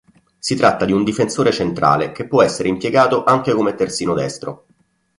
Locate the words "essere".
2.41-2.69